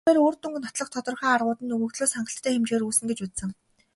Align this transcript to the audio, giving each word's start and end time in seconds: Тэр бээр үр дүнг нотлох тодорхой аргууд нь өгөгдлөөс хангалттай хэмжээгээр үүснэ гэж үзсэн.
Тэр 0.03 0.07
бээр 0.15 0.25
үр 0.25 0.35
дүнг 0.41 0.57
нотлох 0.63 0.89
тодорхой 0.93 1.29
аргууд 1.35 1.59
нь 1.61 1.73
өгөгдлөөс 1.75 2.11
хангалттай 2.15 2.51
хэмжээгээр 2.53 2.85
үүснэ 2.85 3.05
гэж 3.09 3.19
үзсэн. 3.25 3.49